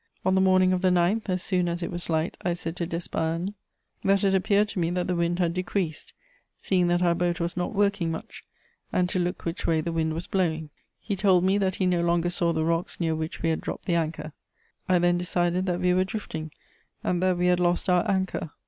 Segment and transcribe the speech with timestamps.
[0.25, 2.87] On the morning of the 9th, as soon as it was light, I said to
[2.87, 3.53] Despagne
[4.03, 6.13] that it appeared to me that the wind had decreased,
[6.59, 8.43] seeing that our boat was not working much,
[8.91, 10.71] and to look which way the wind was blowing.
[10.99, 13.85] He told me that he no longer saw the rocks near which we had dropped
[13.85, 14.33] the anchor.
[14.89, 16.49] I then decided that we were drifting,
[17.03, 18.49] and that we had lost our anchor.